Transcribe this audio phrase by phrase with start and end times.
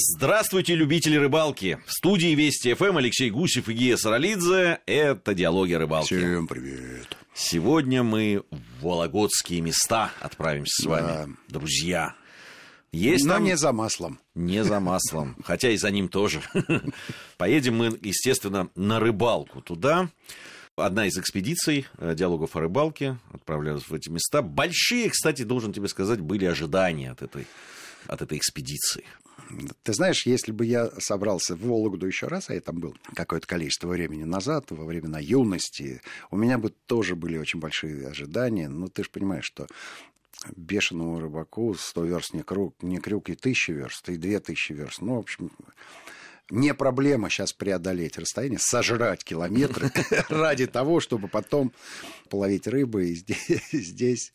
[0.00, 1.80] Здравствуйте, любители рыбалки!
[1.84, 4.78] В студии Вести ФМ Алексей Гусев и Гия Саралидзе.
[4.86, 6.16] Это «Диалоги о рыбалке».
[6.18, 7.16] Всем привет.
[7.34, 11.28] Сегодня мы в Вологодские места отправимся с вами, Да.
[11.48, 12.14] друзья.
[12.92, 13.44] Есть Но там...
[13.44, 14.20] не за маслом.
[14.36, 16.42] Не за маслом, хотя и за ним тоже.
[17.36, 20.10] Поедем мы, естественно, на рыбалку туда.
[20.76, 24.42] Одна из экспедиций э, диалогов о рыбалке отправлялась в эти места.
[24.42, 27.48] Большие, кстати, должен тебе сказать, были ожидания от этой,
[28.06, 29.02] от этой экспедиции.
[29.82, 33.46] Ты знаешь, если бы я собрался в Вологду еще раз, а я там был какое-то
[33.46, 38.68] количество времени назад, во времена юности, у меня бы тоже были очень большие ожидания.
[38.68, 39.66] Но ты же понимаешь, что
[40.54, 45.00] бешеному рыбаку 100 верст не крюк, не крюк и тысячи верст, и две тысячи верст.
[45.00, 45.50] Ну, в общем,
[46.50, 49.90] не проблема сейчас преодолеть расстояние, сожрать километры
[50.28, 51.72] ради того, чтобы потом
[52.28, 53.10] половить рыбы.
[53.10, 54.32] И здесь, здесь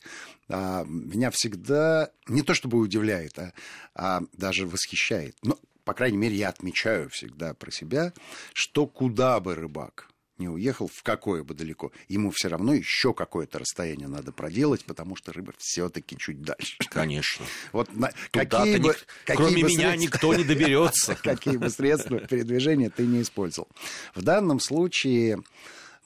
[0.48, 3.52] а, меня всегда не то чтобы удивляет, а,
[3.94, 5.36] а даже восхищает.
[5.42, 8.12] Ну, по крайней мере, я отмечаю всегда про себя,
[8.52, 13.58] что куда бы рыбак не уехал, в какое бы далеко, ему все равно еще какое-то
[13.60, 16.76] расстояние надо проделать, потому что рыба все-таки чуть дальше.
[16.90, 17.46] Конечно.
[17.72, 21.14] Вот на- какие бы, ник- какие Кроме бы меня средства- никто не доберется.
[21.22, 23.68] какие бы средства передвижения ты не использовал.
[24.14, 25.38] В данном случае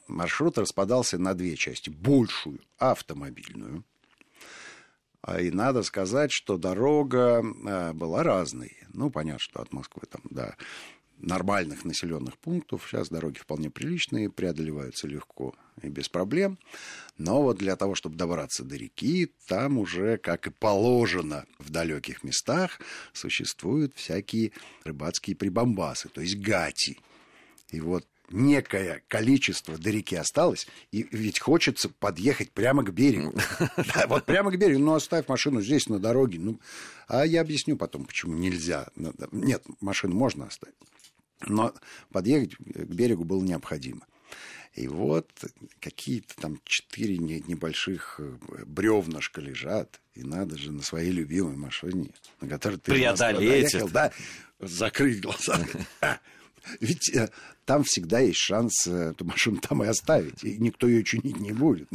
[0.09, 1.89] маршрут распадался на две части.
[1.91, 3.85] Большую автомобильную.
[5.21, 8.77] А И надо сказать, что дорога э, была разной.
[8.93, 10.57] Ну, понятно, что от Москвы там до
[11.19, 16.59] нормальных населенных пунктов сейчас дороги вполне приличные, преодолеваются легко и без проблем.
[17.17, 22.23] Но вот для того, чтобы добраться до реки, там уже, как и положено в далеких
[22.23, 22.81] местах,
[23.13, 24.53] существуют всякие
[24.85, 26.99] рыбацкие прибамбасы, то есть гати.
[27.71, 33.35] И вот некое количество до реки осталось, и ведь хочется подъехать прямо к берегу.
[33.95, 34.81] Да, вот прямо к берегу.
[34.81, 36.39] Ну, оставь машину здесь, на дороге.
[36.39, 36.61] Ну,
[37.07, 38.89] а я объясню потом, почему нельзя.
[39.33, 40.77] Нет, машину можно оставить.
[41.47, 41.73] Но
[42.11, 44.07] подъехать к берегу было необходимо.
[44.75, 45.29] И вот
[45.81, 52.11] какие-то там четыре не- небольших э, бревнышка лежат, и надо же на своей любимой машине,
[52.41, 54.13] на которой ты Преодолеть доехал, да,
[54.61, 55.59] закрыть глаза.
[56.81, 57.29] Ведь э,
[57.65, 61.53] там всегда есть шанс э, эту машину там и оставить, и никто ее чинить не
[61.53, 61.89] будет.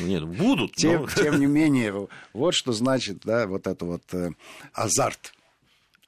[0.00, 0.74] Нет, будут.
[0.74, 4.02] Тем, но- тем не менее, вот что значит, да, вот это вот
[4.72, 5.32] азарт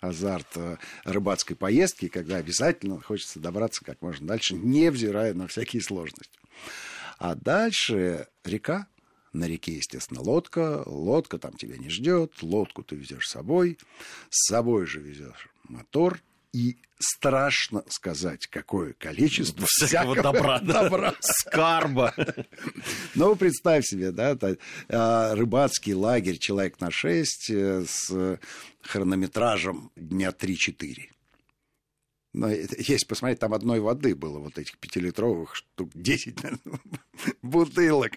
[0.03, 6.39] азарт э, рыбацкой поездки, когда обязательно хочется добраться как можно дальше, невзирая на всякие сложности.
[7.19, 8.89] А дальше река.
[9.33, 10.83] На реке, естественно, лодка.
[10.85, 12.43] Лодка там тебя не ждет.
[12.43, 13.79] Лодку ты везешь с собой.
[14.29, 16.21] С собой же везешь мотор.
[16.53, 20.83] И страшно сказать, какое количество Всякого добра, да.
[20.83, 21.15] добра.
[21.21, 22.15] Скарба.
[23.15, 24.37] Ну, представь себе, да,
[24.89, 28.39] а, рыбацкий лагерь «Человек на шесть» э, с
[28.83, 31.09] хронометражем дня 3-4.
[32.35, 36.81] Но это- если посмотреть, там одной воды было, вот этих пятилитровых штук 10 наверное,
[37.43, 38.13] бутылок.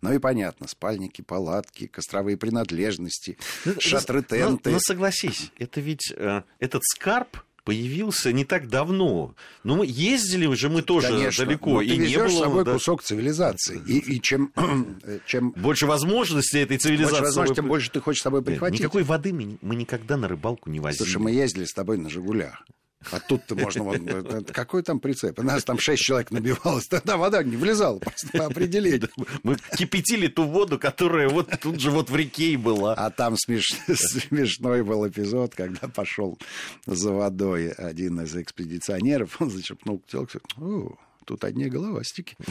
[0.00, 3.36] Ну и понятно, спальники, палатки, костровые принадлежности,
[3.78, 4.70] шатры, Ну, тенты.
[4.70, 9.34] Ну, согласись, это ведь э, этот скарб появился не так давно.
[9.62, 12.44] Ну, мы ездили же мы тоже Конечно, далеко, но и ты не везешь с было
[12.44, 13.82] собой да, кусок цивилизации.
[13.86, 14.54] И, и чем,
[15.02, 17.24] э, чем больше возможностей этой больше цивилизации.
[17.24, 18.80] возможностей, тем больше ты хочешь с собой Нет, прихватить.
[18.80, 21.02] Никакой воды мы, мы никогда на рыбалку не возили.
[21.02, 22.64] Слушай, мы ездили с тобой на «Жигулях».
[23.12, 23.84] А тут-то можно...
[23.84, 25.38] Вот, э, какой там прицеп?
[25.38, 26.86] У нас там шесть человек набивалось.
[26.90, 29.08] Тогда вода не влезала просто по определению.
[29.44, 32.94] Мы кипятили ту воду, которая вот тут же вот в реке и была.
[32.94, 36.38] А там смеш- смешной был эпизод, когда пошел
[36.86, 42.36] за водой один из экспедиционеров, он зачерпнул телку, о, тут одни головастики.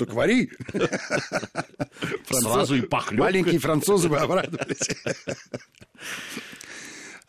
[0.00, 0.50] Так вари.
[2.30, 3.24] Сразу и похлёбка.
[3.24, 4.88] Маленькие французы бы обрадовались.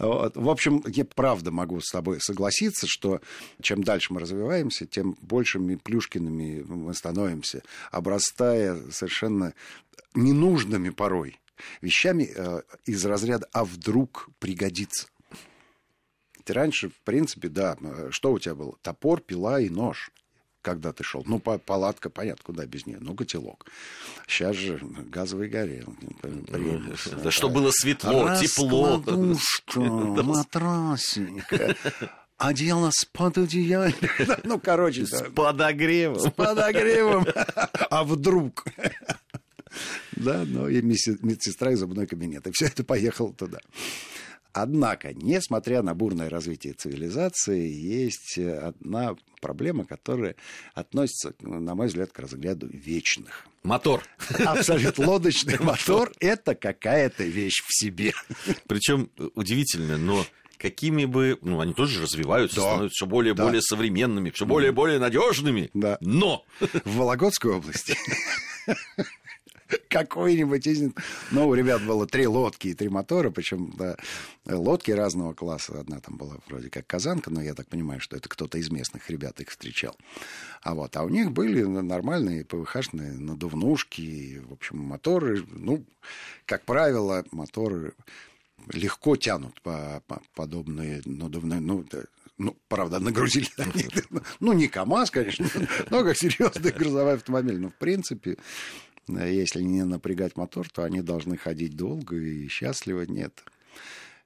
[0.02, 0.36] Вот.
[0.36, 3.22] В общем, я правда могу с тобой согласиться, что
[3.62, 9.54] чем дальше мы развиваемся, тем большими плюшкиными мы становимся, обрастая совершенно
[10.16, 11.40] ненужными порой
[11.82, 15.08] вещами э, из разряда «а вдруг пригодится».
[16.44, 18.76] Ты раньше, в принципе, да, э, что у тебя было?
[18.82, 20.12] Топор, пила и нож
[20.62, 21.24] когда ты шел.
[21.26, 22.98] Ну, па- палатка, понятно, куда без нее.
[23.02, 23.66] Ну, котелок.
[24.28, 25.94] Сейчас же газовый горел.
[27.24, 28.98] Да что было светло, тепло.
[30.24, 31.46] Матрасик.
[32.38, 34.42] Одела с пододеяльник.
[34.44, 36.20] Ну, короче, С подогревом.
[36.20, 37.26] с подогревом.
[37.92, 38.66] А вдруг?
[40.14, 42.48] Да, ну и медсестра и зубной кабинет.
[42.48, 43.60] И все это поехало туда.
[44.54, 50.36] Однако, несмотря на бурное развитие цивилизации, есть одна проблема, которая
[50.74, 53.46] относится, на мой взгляд, к разгляду вечных.
[53.64, 54.04] Мотор.
[54.46, 58.14] Абсолютно лодочный мотор– это какая-то вещь в себе.
[58.68, 60.26] Причем удивительно, но
[60.58, 62.62] какими бы, ну, они тоже развиваются, Да.
[62.74, 63.46] становятся все более и Да.
[63.46, 65.70] более современными, все более и более надежными.
[65.74, 65.98] Да.
[66.02, 66.46] Но
[66.86, 67.96] В Вологодской области
[69.92, 70.92] какой-нибудь из...
[71.32, 73.98] Ну, у ребят было три лодки и три мотора, причем да,
[74.46, 75.80] лодки разного класса.
[75.80, 79.10] Одна там была вроде как казанка, но я так понимаю, что это кто-то из местных
[79.10, 79.96] ребят их встречал.
[80.64, 85.84] А вот, а у них были нормальные ПВХшные надувнушки, в общем, моторы, ну,
[86.46, 87.94] как правило, моторы
[88.72, 92.04] легко тянут по, по- подобные надувные, ну, да,
[92.38, 93.88] ну, правда, нагрузили они,
[94.40, 95.46] ну, не КАМАЗ, конечно,
[95.90, 97.60] но как серьезный грузовой автомобиль.
[97.60, 98.38] Но, в принципе,
[99.08, 103.44] если не напрягать мотор, то они должны ходить долго и счастливо нет.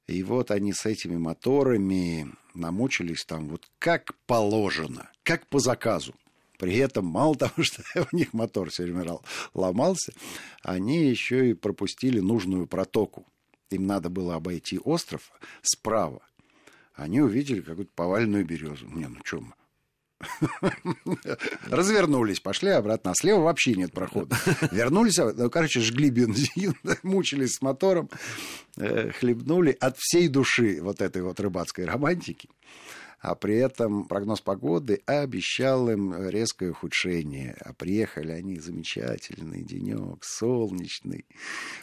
[0.07, 6.13] И вот они с этими моторами намучились там вот как положено, как по заказу.
[6.57, 9.19] При этом мало того, что у них мотор все время
[9.53, 10.13] ломался,
[10.61, 13.25] они еще и пропустили нужную протоку.
[13.71, 15.31] Им надо было обойти остров
[15.61, 16.21] справа.
[16.93, 18.87] Они увидели какую-то поваленную березу.
[18.87, 19.43] Не, ну что?
[21.69, 23.11] Развернулись, пошли обратно.
[23.11, 24.35] А слева вообще нет прохода.
[24.71, 28.09] Вернулись, а, ну, короче, жгли бензин, мучились с мотором,
[28.77, 32.49] э, хлебнули от всей души вот этой вот рыбацкой романтики.
[33.19, 37.55] А при этом прогноз погоды обещал им резкое ухудшение.
[37.59, 41.25] А приехали они замечательный денек, солнечный.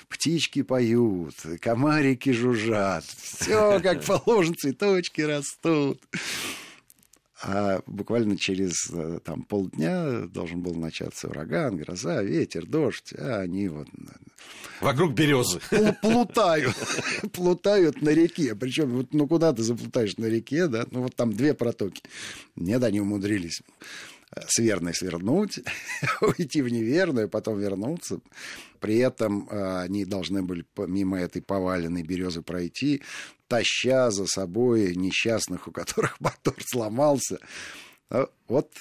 [0.08, 3.05] Птички поют, комарики жужжат.
[3.05, 6.00] Все как положено, цветочки растут.
[7.44, 13.12] А буквально через э, там, полдня должен был начаться ураган, гроза, ветер, дождь.
[13.19, 13.89] А они вот
[14.81, 15.59] вокруг березы.
[15.71, 16.75] пл- плутают,
[17.33, 18.55] плутают на реке.
[18.55, 20.87] Причем, вот, ну, куда ты заплутаешь на реке, да?
[20.93, 22.03] Ну, вот там две протоки.
[22.55, 23.62] Нет, они умудрились
[24.49, 25.61] с верной свернуть,
[26.20, 28.20] уйти в неверную, потом вернуться.
[28.81, 33.02] При этом э, они должны были мимо этой поваленной березы пройти,
[33.49, 37.38] таща за собой несчастных, у которых мотор сломался.
[38.11, 38.73] А Вот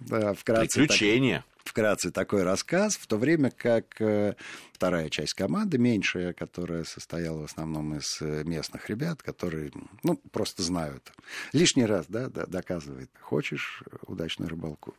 [0.00, 1.44] да, вкратце так- Приключения.
[1.68, 4.34] Вкратце такой рассказ, в то время как э,
[4.72, 9.72] вторая часть команды, меньшая, которая состояла в основном из э, местных ребят, которые,
[10.02, 11.12] ну, просто знают.
[11.52, 13.10] Лишний раз, да, доказывает.
[13.20, 14.94] Хочешь удачную рыбалку,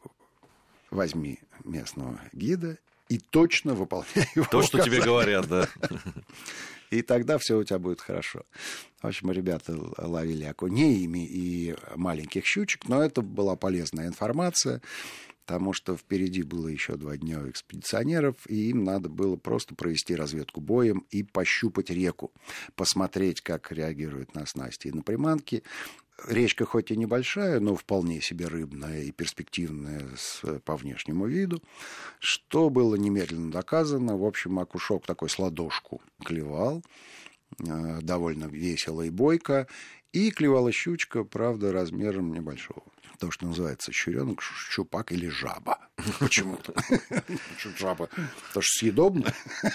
[0.89, 2.77] возьми местного гида
[3.09, 5.67] и точно выполняй его То, что тебе говорят, да.
[6.89, 8.43] И тогда все у тебя будет хорошо.
[9.01, 14.81] В общем, ребята ловили окунеями и маленьких щучек, но это была полезная информация,
[15.47, 20.13] потому что впереди было еще два дня у экспедиционеров, и им надо было просто провести
[20.13, 22.33] разведку боем и пощупать реку,
[22.75, 25.63] посмотреть, как реагируют на снасти и на приманки.
[26.27, 31.63] Речка хоть и небольшая, но вполне себе рыбная и перспективная с, по внешнему виду,
[32.19, 34.17] что было немедленно доказано.
[34.17, 36.83] В общем, макушок такой с ладошку клевал,
[37.65, 39.67] э, довольно весело и бойко,
[40.13, 42.83] и клевала щучка, правда, размером небольшого.
[43.19, 45.79] То, что называется щуренок, щупак или жаба.
[46.19, 46.73] Почему-то.
[47.77, 48.07] Жаба.
[48.07, 49.33] Потому что съедобно.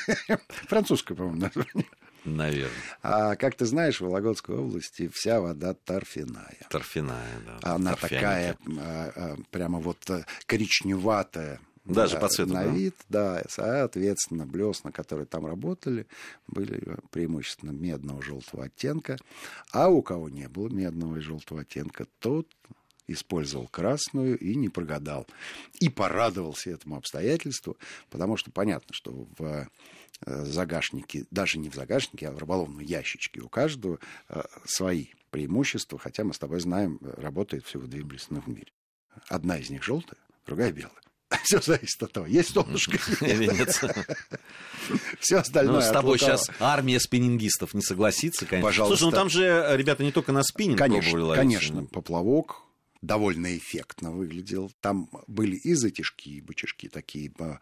[0.69, 1.89] Французское, по-моему, название.
[2.25, 2.71] Наверное.
[3.03, 6.67] А как ты знаешь, в Вологодской области вся вода торфяная.
[6.71, 7.75] Торфяная, да.
[7.75, 8.15] Она торфяники.
[8.15, 11.61] такая а, а, прямо вот э, коричневатая.
[11.85, 12.71] Даже да, по цвету, На да?
[12.71, 13.43] вид, да.
[13.49, 16.07] Соответственно, блесна, которые там работали,
[16.47, 19.19] были преимущественно медного желтого оттенка.
[19.73, 22.47] А у кого не было медного и желтого оттенка, тот
[23.09, 25.27] использовал красную и не прогадал.
[25.81, 27.77] И порадовался этому обстоятельству,
[28.11, 29.69] потому что понятно, что в
[30.25, 35.99] э, загашнике, даже не в загашнике, а в рыболовном ящичке у каждого э, свои преимущества,
[35.99, 38.73] хотя мы с тобой знаем, работает всего две блесны в мире.
[39.29, 40.93] Одна из них желтая, другая белая.
[41.45, 43.69] Все зависит от того, есть солнышко Или нет?
[45.21, 45.77] Все остальное.
[45.77, 48.69] Ну, с тобой сейчас армия спиннингистов не согласится, конечно.
[48.69, 48.97] Пожалуйста.
[48.97, 51.41] Слушай, ну там же э, ребята не только на спиннинг Конечно, ловить.
[51.41, 52.63] конечно, поплавок
[53.03, 54.71] довольно эффектно выглядел.
[54.81, 57.59] Там были и затяжки, и бычажки такие а,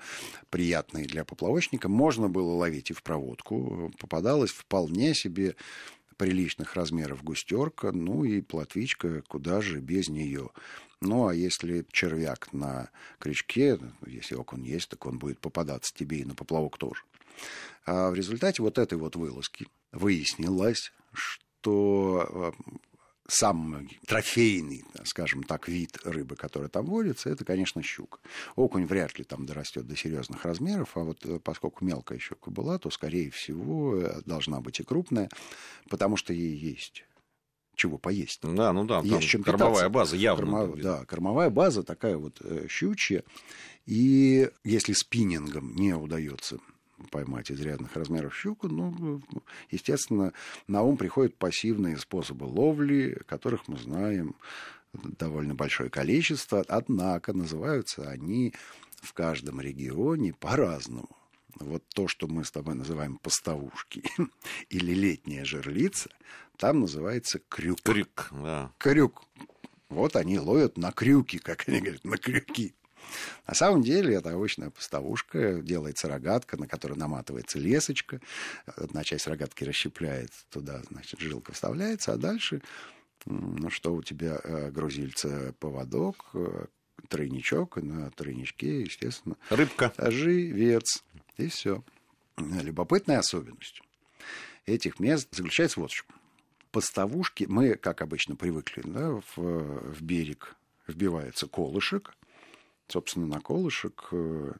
[0.50, 1.88] приятные для поплавочника.
[1.88, 3.90] Можно было ловить и в проводку.
[3.98, 5.56] Попадалась вполне себе
[6.20, 10.50] приличных размеров густерка, ну и плотвичка, куда же без нее.
[11.00, 16.26] Ну, а если червяк на крючке, если окунь есть, так он будет попадаться тебе и
[16.26, 17.04] на поплавок тоже.
[17.86, 22.54] А в результате вот этой вот вылазки выяснилось, что
[23.30, 28.18] э, сам трофейный, скажем так, вид рыбы, который там водится, это, конечно, щука.
[28.56, 32.78] Окунь вряд ли там дорастет до серьезных размеров, а вот э, поскольку мелкая щука была,
[32.78, 35.28] то, скорее всего, э, должна быть и крупная,
[35.88, 37.04] потому что ей есть
[37.76, 38.40] чего поесть.
[38.42, 39.88] Да, ну да, Есть там чем кормовая питаться.
[39.88, 40.66] база явно.
[40.66, 43.24] Там да, кормовая база такая вот э, щучья.
[43.86, 46.58] И если спиннингом не удается
[47.10, 49.22] поймать изрядных размеров щуку, ну,
[49.70, 50.32] естественно,
[50.66, 54.34] на ум приходят пассивные способы ловли, которых мы знаем
[54.92, 58.54] довольно большое количество, однако называются они
[59.00, 61.08] в каждом регионе по-разному.
[61.56, 64.02] Вот то, что мы с тобой называем поставушки
[64.70, 66.10] или летняя жерлица,
[66.56, 67.80] там называется крюк.
[67.82, 68.72] Крюк, да.
[68.78, 69.24] Крюк.
[69.88, 72.74] Вот они ловят на крюки, как они говорят, на крюки.
[73.46, 78.20] На самом деле это обычная поставушка, делается рогатка, на которой наматывается лесочка,
[78.66, 82.62] одна часть рогатки расщепляется, туда, значит, жилка вставляется, а дальше,
[83.26, 86.66] ну что у тебя, э, грузильца, поводок, э,
[87.08, 91.04] тройничок, на тройничке, естественно, рыбка, живец,
[91.36, 91.82] и все.
[92.36, 93.82] Любопытная особенность
[94.66, 96.06] этих мест заключается вот в чем.
[96.70, 102.14] Поставушки, мы, как обычно, привыкли, да, в, в берег вбивается колышек,
[102.92, 104.52] собственно, на колышек э,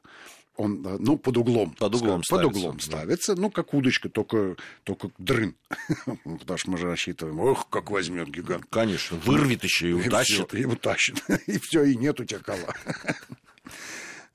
[0.57, 1.71] он, ну, под углом.
[1.71, 2.47] Под углом скажем, ставится.
[2.47, 5.55] Под углом ставится, ну, как удочка, только, только дрын.
[6.39, 8.65] Потому что мы же рассчитываем, ох, как возьмет гигант.
[8.69, 10.53] Конечно, вырвет еще и утащит.
[10.53, 11.23] И, утащит.
[11.47, 12.75] И все, и нет у тебя кола.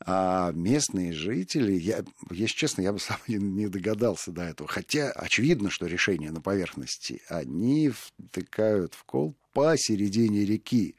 [0.08, 4.68] А местные жители, я, если честно, я бы сам не догадался до этого.
[4.68, 7.22] Хотя очевидно, что решение на поверхности.
[7.28, 10.94] Они втыкают в кол посередине реки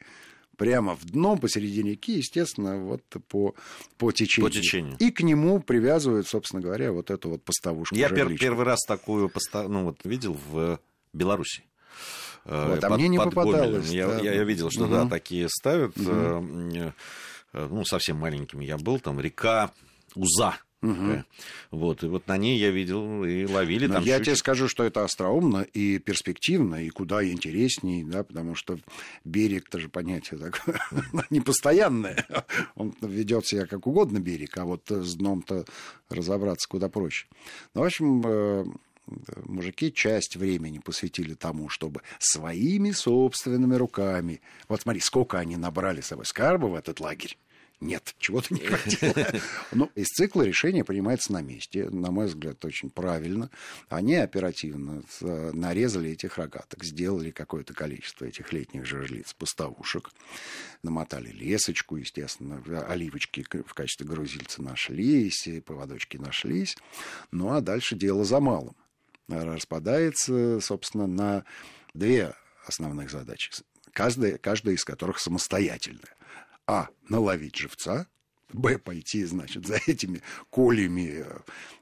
[0.58, 3.56] прямо в дно посередине реки, естественно, вот по,
[3.98, 4.50] по течению.
[4.50, 4.98] По течению.
[5.00, 7.96] И к нему привязывают, собственно говоря, вот эту вот поставушку.
[7.96, 9.68] Я пер, первый раз такую поста...
[9.68, 10.80] ну, вот, видел в
[11.14, 11.64] Беларуси.
[12.46, 13.90] Э, вот, а под, мне не попадалось.
[13.90, 14.20] Я, да.
[14.20, 14.92] я, я видел, что угу.
[14.92, 15.98] да, такие ставят.
[15.98, 16.94] Угу.
[17.54, 19.72] Ну, совсем маленьким я был, там река
[20.16, 21.24] Уза Угу.
[21.72, 24.25] Вот, и вот на ней я видел и ловили Но там Я щучек.
[24.25, 28.77] тебе скажу, что это остроумно и перспективно, и куда интересней, да, потому что
[29.25, 30.79] берег, это же понятие такое
[31.31, 32.27] непостоянное.
[32.75, 35.65] Он ведет себя как угодно берег, а вот с дном-то
[36.10, 37.25] разобраться куда проще.
[37.74, 38.65] Ну, в общем, э,
[39.46, 44.41] мужики часть времени посвятили тому, чтобы своими собственными руками...
[44.67, 47.38] Вот смотри, сколько они набрали с собой скарба в этот лагерь
[47.79, 49.13] нет, чего-то не хватило.
[49.72, 51.89] Ну, из цикла решение принимается на месте.
[51.89, 53.51] На мой взгляд, очень правильно.
[53.89, 60.10] Они оперативно нарезали этих рогаток, сделали какое-то количество этих летних жерлиц, поставушек,
[60.81, 66.75] намотали лесочку, естественно, оливочки в качестве грузильца нашлись, поводочки нашлись.
[67.31, 68.75] Ну, а дальше дело за малым.
[69.27, 71.43] Распадается, собственно, на
[71.93, 72.34] две
[72.65, 73.51] основных задачи,
[73.91, 76.17] каждая, каждая из которых самостоятельная.
[76.68, 76.90] А.
[77.10, 78.08] Наловить живца.
[78.54, 78.78] Б.
[78.78, 81.26] Пойти, значит, за этими колями.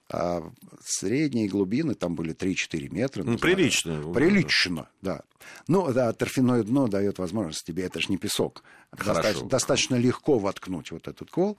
[0.08, 0.52] А
[0.84, 3.24] средние глубины там были 3-4 метра.
[3.24, 4.14] Ну, прилично.
[4.14, 5.24] Прилично, да.
[5.68, 8.64] Ну, да, торфяное дно дает возможность тебе, это же не песок.
[8.92, 11.58] Достаточно, достаточно легко воткнуть вот этот кол.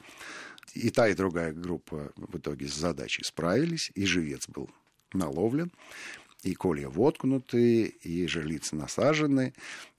[0.75, 4.71] И та, и другая группа в итоге с задачей справились, и живец был
[5.13, 5.73] наловлен,
[6.43, 9.55] и колья воткнуты, и жерлицы насажены,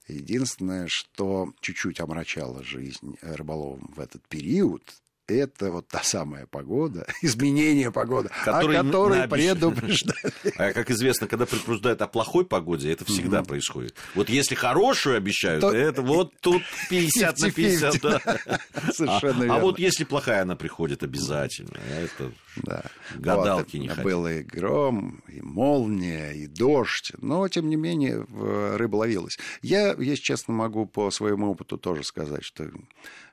[0.08, 4.82] Единственное, что чуть-чуть омрачало жизнь рыболовам в этот период,
[5.28, 10.18] это вот та самая погода, изменение погоды, Который о которой предупреждали.
[10.56, 13.48] А как известно, когда предупреждают о плохой погоде, это всегда угу.
[13.48, 13.94] происходит.
[14.14, 15.70] Вот если хорошую обещают, то...
[15.70, 18.00] это вот тут 50 на 50.
[18.00, 18.20] Да.
[18.92, 19.56] Совершенно а, верно.
[19.56, 21.78] А вот если плохая, она приходит обязательно.
[21.90, 22.82] Это да.
[23.16, 24.04] гадалки вот, не хотят.
[24.04, 27.12] Был и гром, и молния, и дождь.
[27.18, 28.26] Но, тем не менее,
[28.76, 29.38] рыба ловилась.
[29.62, 32.70] Я, если честно, могу по своему опыту тоже сказать, что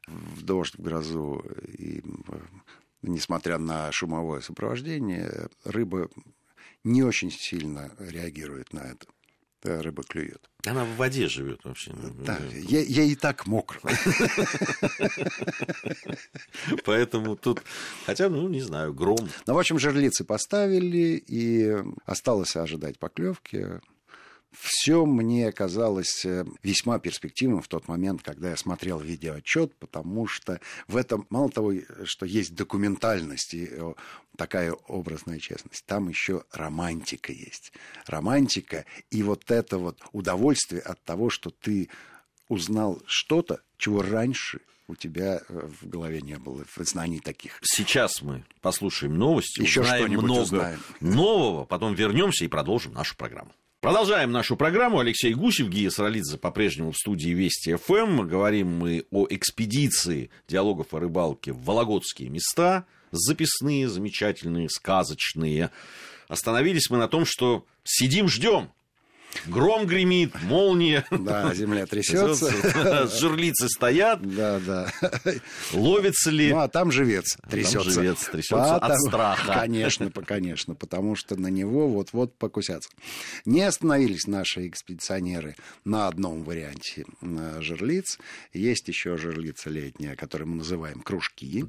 [0.07, 2.03] в дождь, в грозу, и
[3.01, 6.09] несмотря на шумовое сопровождение, рыба
[6.83, 9.07] не очень сильно реагирует на это.
[9.63, 10.47] Рыба клюет.
[10.67, 11.91] Она в воде живет вообще.
[12.23, 13.81] Да, я, я и так мокр.
[16.85, 17.63] Поэтому тут,
[18.05, 19.27] хотя, ну, не знаю, гром.
[19.47, 23.81] Ну, в общем, жерлицы поставили, и осталось ожидать поклевки
[24.57, 30.59] все мне казалось э, весьма перспективным в тот момент, когда я смотрел видеоотчет, потому что
[30.87, 33.93] в этом, мало того, что есть документальность и э,
[34.37, 37.73] такая образная честность, там еще романтика есть.
[38.07, 41.89] Романтика и вот это вот удовольствие от того, что ты
[42.47, 47.59] узнал что-то, чего раньше у тебя э, в голове не было знаний таких.
[47.63, 50.79] Сейчас мы послушаем новости, Еще узнаем много узнаем.
[50.99, 53.51] нового, потом вернемся и продолжим нашу программу.
[53.85, 54.97] Продолжаем нашу программу.
[54.97, 58.27] Алексей Гусев, Гия Саралидзе по-прежнему в студии Вести ФМ.
[58.27, 62.87] Говорим мы о экспедиции диалогов о рыбалке в Вологодские места.
[63.11, 65.69] Записные, замечательные, сказочные.
[66.27, 68.71] Остановились мы на том, что сидим, ждем.
[69.47, 71.05] Гром гремит, молния.
[71.11, 72.51] Да, земля трясется.
[73.19, 74.21] Жерлицы стоят.
[74.21, 74.91] Да, да.
[75.73, 76.51] Ловится ли?
[76.51, 77.79] Ну, а там живец трясется.
[77.79, 79.53] Там живец трясется от страха.
[79.53, 82.89] Конечно, конечно, потому что на него вот-вот покусятся.
[83.45, 87.05] Не остановились наши экспедиционеры на одном варианте
[87.59, 88.17] жерлиц.
[88.53, 91.65] Есть еще жерлица летняя, которую мы называем кружки.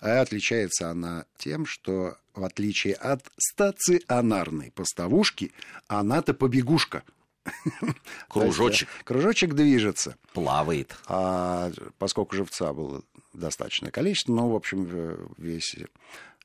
[0.00, 0.20] Да.
[0.20, 5.52] Отличается она тем, что в отличие от стационарной поставушки,
[5.88, 7.02] она-то побегушка.
[8.28, 8.88] Кружочек.
[8.88, 10.16] Есть, кружочек движется.
[10.32, 10.96] Плавает.
[11.06, 15.74] А поскольку живца было достаточное количество, ну, в общем, весь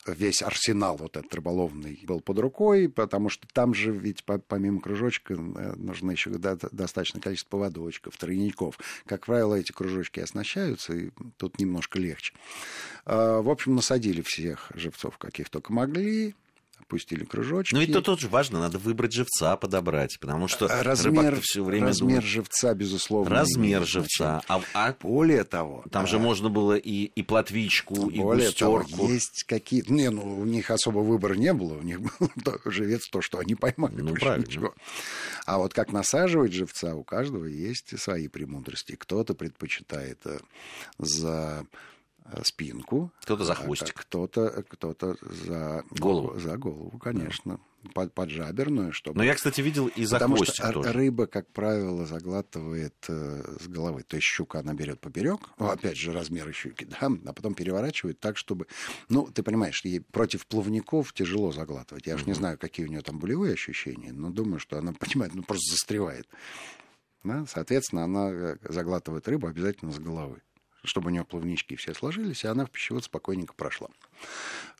[0.08, 5.34] весь арсенал вот этот рыболовный был под рукой, потому что там же ведь помимо кружочка
[5.34, 8.80] э, нужно еще достаточное количество поводочков, тройников.
[9.06, 12.34] Как правило, эти кружочки оснащаются, и тут немножко легче.
[13.06, 16.36] А, в общем, насадили всех живцов, каких только могли,
[16.88, 17.76] пустили кружочки.
[17.76, 22.08] Ну, это тоже важно, надо выбрать живца подобрать, потому что а, размер, все время размер
[22.08, 22.24] думает...
[22.24, 23.36] живца, безусловно.
[23.36, 24.42] Размер живца.
[24.48, 25.84] А, а более того...
[25.92, 26.08] Там а...
[26.08, 28.90] же можно было и, и платвичку, и более густерку.
[28.90, 29.84] Того, есть какие...
[29.88, 33.56] Не, ну, у них особо выбора не было, у них был живец то, что они
[33.56, 34.02] поймали.
[34.02, 34.46] Ну, правильно.
[34.46, 34.74] Ничего.
[35.46, 38.96] А вот как насаживать живца, у каждого есть свои премудрости.
[38.96, 40.40] Кто-то предпочитает э,
[40.98, 41.64] за Э,
[42.44, 43.12] спинку.
[43.22, 43.94] Кто-то за хвостик.
[43.94, 46.40] Кто-то кто за голову.
[46.40, 47.60] За голову, конечно.
[47.94, 49.18] Под, поджаберную, чтобы...
[49.18, 50.92] Но я, кстати, видел и за Потому хвостик что тоже.
[50.92, 54.04] рыба, как правило, заглатывает э, с головы.
[54.04, 58.20] То есть щука она берет поперек, ну, опять же, размеры щуки, да, а потом переворачивает
[58.20, 58.68] так, чтобы...
[59.08, 62.08] Ну, ты понимаешь, ей против плавников тяжело заглатывать.
[62.08, 65.34] Я уж не знаю, какие у нее там болевые ощущения, но думаю, что она, понимает,
[65.34, 66.28] ну, просто застревает.
[67.24, 67.46] Да?
[67.48, 70.42] Соответственно, она э, заглатывает рыбу обязательно с головы
[70.84, 73.90] чтобы у нее плавнички все сложились, и она в пищевод спокойненько прошла.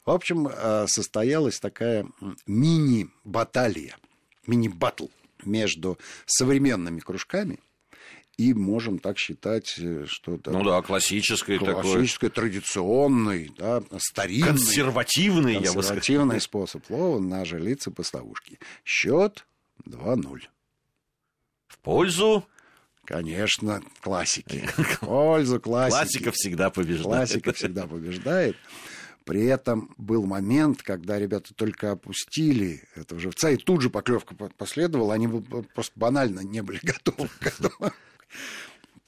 [0.06, 2.08] В общем, э, состоялась такая
[2.46, 3.98] мини-баталия,
[4.46, 5.08] мини-батл
[5.44, 7.60] между современными кружками
[8.38, 10.52] и можем так считать, э, что это...
[10.52, 12.44] Ну да, классической классической, такой...
[12.44, 14.48] традиционный, да, старинный...
[14.48, 16.40] Консервативный, консервативный я бы сказал.
[16.40, 18.60] Способ лова на жилицы поставушки.
[18.86, 19.46] Счет
[19.86, 20.42] 2-0.
[21.68, 22.46] В пользу
[23.08, 24.68] Конечно, классики.
[25.00, 25.98] Пользу классики.
[25.98, 27.06] Классика всегда побеждает.
[27.06, 28.58] Классика всегда побеждает.
[29.24, 35.14] При этом был момент, когда ребята только опустили этого живца, и тут же поклевка последовала,
[35.14, 35.30] они
[35.74, 37.94] просто банально не были готовы к этому.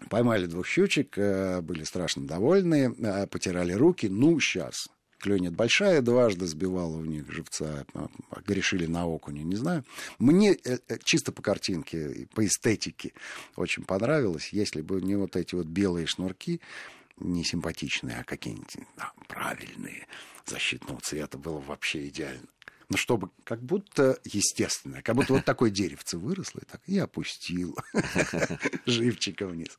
[0.09, 4.07] Поймали двух щучек, э, были страшно довольны, э, потирали руки.
[4.07, 4.87] Ну, сейчас
[5.19, 8.07] клюнет большая, дважды сбивала у них живца, а,
[8.45, 9.83] грешили на окуне, не знаю.
[10.17, 13.13] Мне э, э, чисто по картинке, по эстетике
[13.55, 16.61] очень понравилось, если бы не вот эти вот белые шнурки,
[17.19, 20.07] не симпатичные, а какие-нибудь да, правильные,
[20.45, 22.47] защитного цвета, было вообще идеально
[22.89, 27.77] но чтобы как будто естественно, как будто вот такое деревце выросло и так и опустил
[28.85, 29.77] живчика вниз.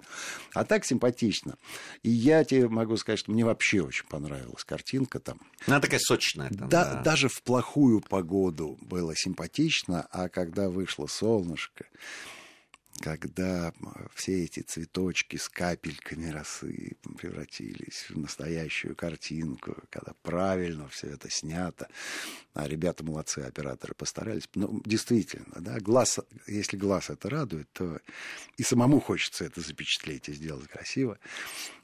[0.54, 1.56] А так симпатично.
[2.02, 5.40] И я тебе могу сказать, что мне вообще очень понравилась картинка там.
[5.66, 6.50] Она такая сочная.
[6.50, 7.02] Там, да, да.
[7.02, 11.86] Даже в плохую погоду было симпатично, а когда вышло солнышко,
[13.00, 13.72] когда
[14.14, 21.88] все эти цветочки с капельками росы превратились в настоящую картинку, когда правильно все это снято.
[22.52, 24.48] А ребята молодцы, операторы постарались.
[24.54, 28.00] Ну, действительно, да, глаз, если глаз это радует, то
[28.58, 31.18] и самому хочется это запечатлеть и сделать красиво.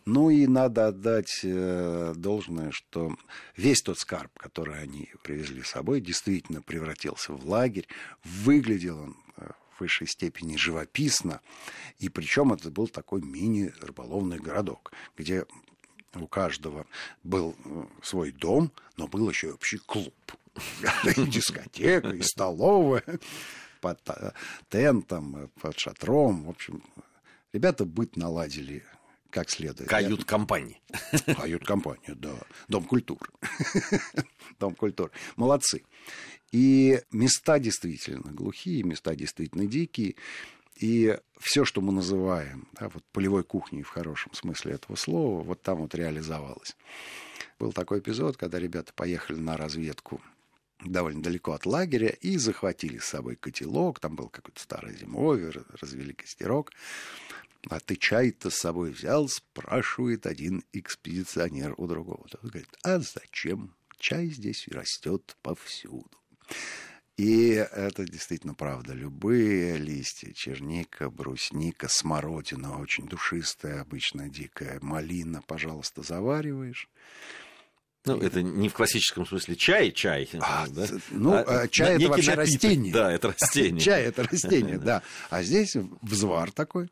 [0.05, 3.17] Ну и надо отдать э, должное, что
[3.57, 7.89] весь тот скарб, который они привезли с собой, действительно превратился в лагерь.
[8.23, 9.17] Выглядел он
[9.77, 11.41] в высшей степени живописно.
[11.99, 15.47] И причем это был такой мини-рыболовный городок, где
[16.15, 16.87] у каждого
[17.23, 20.15] был э, свой дом, но был еще и общий клуб.
[21.05, 23.21] И дискотека, и столовая
[23.81, 24.33] под э,
[24.69, 26.45] тентом, э, под шатром.
[26.45, 26.83] В общем,
[27.53, 28.85] ребята быт наладили
[29.37, 29.91] как следует.
[29.91, 30.81] Кают-компании.
[31.27, 32.33] Кают-компания, да.
[32.69, 33.29] Дом культуры.
[34.59, 35.11] Дом культуры.
[35.37, 35.83] Молодцы.
[36.53, 40.15] И места действительно глухие, места действительно дикие.
[40.77, 45.61] И все, что мы называем да, вот полевой кухней в хорошем смысле этого слова, вот
[45.61, 46.75] там вот реализовалось.
[47.59, 50.23] Был такой эпизод, когда ребята поехали на разведку
[50.85, 56.13] довольно далеко от лагеря и захватили с собой котелок, там был какой-то старый зимовье, развели
[56.13, 56.73] костерок.
[57.69, 62.27] А ты чай-то с собой взял, спрашивает один экспедиционер у другого.
[62.29, 63.75] Тот говорит, а зачем?
[63.99, 66.11] Чай здесь растет повсюду.
[67.17, 68.93] И это действительно правда.
[68.93, 76.89] Любые листья, черника, брусника, смородина, очень душистая, обычно дикая, малина, пожалуйста, завариваешь.
[78.07, 80.29] Ну, это не в классическом смысле чай, чай.
[80.39, 80.87] А, да?
[81.11, 82.55] Ну, а, чай это вообще напиток.
[82.55, 82.93] растение.
[82.93, 83.81] Да, это растение.
[83.85, 85.03] Чай это растение, да.
[85.29, 86.89] А здесь взвар такой.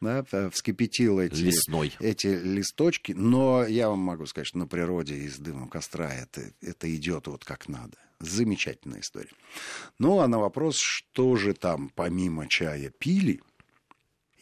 [0.00, 1.94] Да, вскипятил эти, Лесной.
[1.98, 3.12] эти листочки.
[3.12, 7.44] Но я вам могу сказать, что на природе из дыма костра это, это идет вот
[7.44, 7.96] как надо.
[8.20, 9.30] Замечательная история.
[9.98, 13.40] Ну, а на вопрос, что же там помимо чая пили,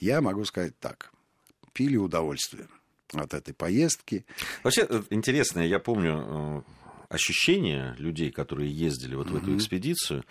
[0.00, 1.12] я могу сказать так.
[1.72, 2.66] Пили удовольствие
[3.12, 4.24] от этой поездки.
[4.62, 6.62] Вообще, э, интересно, я помню э,
[7.08, 10.24] ощущение людей, которые ездили вот в эту экспедицию.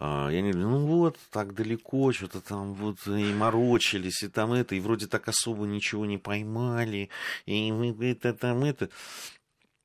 [0.00, 4.52] А, и они говорили, ну вот, так далеко, что-то там вот и морочились, и там
[4.52, 7.08] это, и вроде так особо ничего не поймали,
[7.46, 8.90] и мы это там это.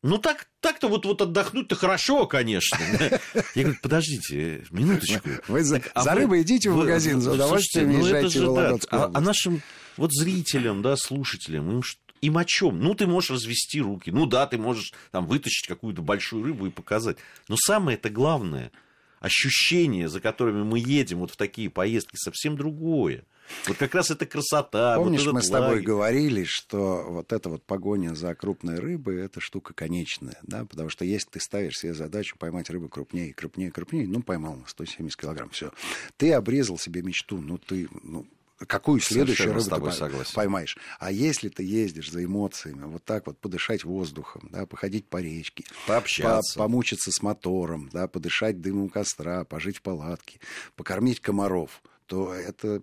[0.04, 2.78] Ну, так, так-то вот, вот отдохнуть-то хорошо, конечно.
[3.56, 5.30] Я говорю, подождите, минуточку.
[5.48, 8.40] Вы за, А за рыбой идите в вы- магазин, за слушайте, удовольствием ну это езжайте
[8.40, 8.78] же в да.
[8.92, 9.62] А, а нашим
[9.96, 11.82] вот зрителям, да, слушателям, им
[12.30, 12.80] о чем?
[12.80, 14.12] Ну, ты можешь развести руки.
[14.12, 17.18] Ну да, ты можешь там вытащить какую-то большую рыбу и показать.
[17.48, 18.72] Но самое это главное,
[19.20, 23.24] ощущение, за которыми мы едем вот в такие поездки, совсем другое.
[23.68, 24.98] Вот как раз эта красота.
[24.98, 25.86] вот Помнишь, этот мы с тобой лагерь.
[25.86, 31.06] говорили, что вот эта вот погоня за крупной рыбой, это штука конечная, да, потому что
[31.06, 35.50] если ты ставишь себе задачу поймать рыбу крупнее, крупнее, крупнее, ну, поймал на 170 килограмм,
[35.50, 35.72] все.
[36.18, 38.26] Ты обрезал себе мечту, ну, ты, ну,
[38.68, 40.32] какую следующую Совершенно рыбу ты согласен.
[40.36, 40.78] поймаешь.
[41.00, 45.64] А если ты ездишь за эмоциями, вот так вот подышать воздухом, да, походить по речке,
[45.88, 46.56] Пообщаться.
[46.58, 50.40] по- помучиться с мотором, да, подышать дымом костра, пожить в палатке,
[50.76, 52.82] покормить комаров, то это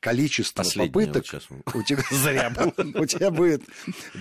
[0.00, 2.52] количество Последнее попыток вот у тебя, Зря
[2.94, 3.62] у тебя будет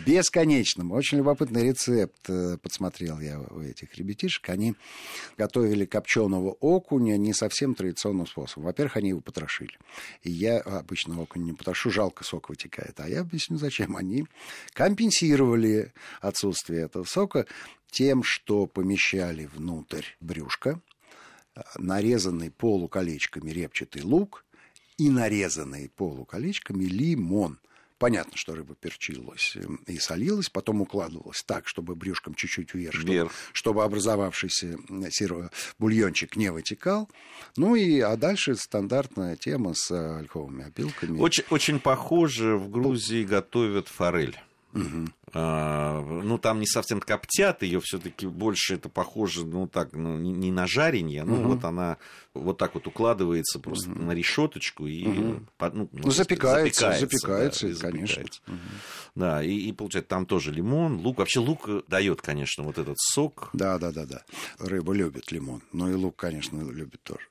[0.06, 0.92] бесконечным.
[0.92, 4.50] Очень любопытный рецепт э, подсмотрел я у этих ребятишек.
[4.50, 4.76] Они
[5.38, 8.66] готовили копченого окуня не совсем традиционным способом.
[8.66, 9.78] Во-первых, они его потрошили.
[10.24, 13.00] И я обычно окунь не потрошу, жалко сок вытекает.
[13.00, 13.96] А я объясню, зачем.
[13.96, 14.26] Они
[14.74, 17.46] компенсировали отсутствие этого сока
[17.92, 20.82] тем, что помещали внутрь брюшка,
[21.78, 24.46] нарезанный полуколечками репчатый лук
[24.98, 27.60] и нарезанный полуколечками лимон.
[27.98, 33.14] Понятно, что рыба перчилась э, и солилась, потом укладывалась так, чтобы брюшком чуть-чуть вверх, чтобы,
[33.14, 33.32] Вверх.
[33.54, 37.08] чтобы образовавшийся м, сиро- бульончик не вытекал.
[37.58, 41.20] Ну и, а дальше стандартная тема с ольховыми опилками.
[41.20, 44.36] Очень, очень похоже, в Грузии готовят форель.
[44.74, 44.80] А,
[45.34, 50.68] ну, там не совсем коптят ее, все-таки больше это похоже, ну, так, ну, не, на
[50.68, 51.98] жаренье, ну, вот она
[52.34, 57.72] вот так вот укладывается просто на решеточку и по- ну, сказать, запекается, запекается, запекается, да,
[57.72, 58.08] и конечно.
[58.08, 58.42] запекается.
[59.16, 61.18] Да, и, и получается, там тоже лимон, лук.
[61.20, 63.50] Вообще лук дает, конечно, вот этот сок.
[63.54, 64.22] Да, да, да, да.
[64.60, 65.62] Рыба любит лимон.
[65.74, 67.28] Ну и лук, конечно, любит тоже.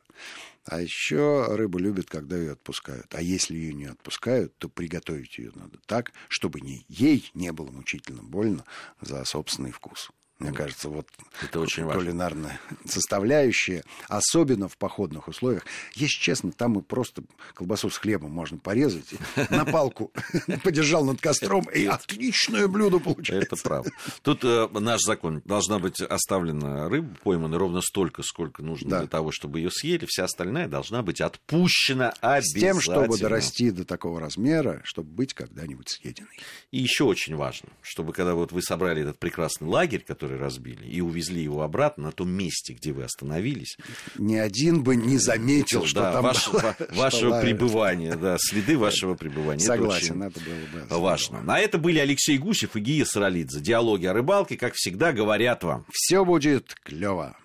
[0.64, 3.14] А еще рыба любит, когда ее отпускают.
[3.14, 8.22] А если ее не отпускают, то приготовить ее надо так, чтобы ей не было мучительно
[8.22, 8.64] больно
[9.00, 10.10] за собственный вкус.
[10.40, 11.06] Мне кажется, вот
[11.42, 12.00] Это очень важно.
[12.02, 15.64] кулинарная составляющая, особенно в походных условиях.
[15.94, 17.22] Если честно, там и просто
[17.54, 19.06] колбасу с хлебом можно порезать,
[19.50, 20.12] на палку
[20.64, 23.54] подержал над костром, и отличное блюдо получается.
[23.54, 23.90] Это правда.
[24.22, 25.42] Тут э, наш закон.
[25.44, 30.06] Должна быть оставлена рыба поймана ровно столько, сколько нужно для того, чтобы ее съели.
[30.06, 32.60] Вся остальная должна быть отпущена С обязательно.
[32.60, 36.38] тем, чтобы дорасти до такого размера, чтобы быть когда-нибудь съеденной.
[36.70, 41.00] И еще очень важно, чтобы когда вот вы собрали этот прекрасный лагерь, который разбили, и
[41.00, 43.76] увезли его обратно на том месте, где вы остановились,
[44.16, 48.78] Ни один бы не заметил, что да, там ваш- было, ва- что пребывания, да, следы
[48.78, 49.62] вашего пребывания.
[49.64, 51.44] Это Согласен, очень это было бы важно.
[51.46, 53.60] А это были Алексей Гусев и Гия Саралидзе.
[53.60, 55.84] Диалоги о рыбалке, как всегда, говорят вам.
[55.92, 57.36] Все будет клево.